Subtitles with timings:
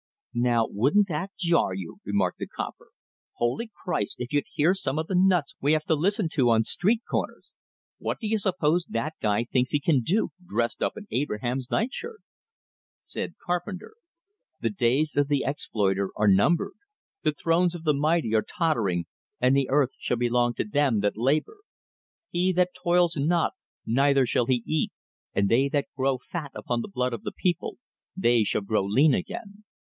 [0.33, 2.87] "Now wouldn't that jar you?" remarked the "copper."
[3.33, 6.63] "Holy Christ, if you'd hear some of the nuts we have to listen to on
[6.63, 7.53] street corners!
[7.99, 12.21] What do you suppose that guy thinks he can do, dressed up in Abraham's nightshirt?"
[13.03, 13.93] Said Carpenter:
[14.59, 16.77] "The days of the exploiter are numbered.
[17.21, 19.05] The thrones of the mighty are tottering,
[19.39, 21.57] and the earth shall belong to them that labor.
[22.31, 23.53] He that toils not,
[23.85, 24.91] neither shall he eat,
[25.35, 27.77] and they that grow fat upon the blood of the people
[28.17, 29.63] they shall grow lean again."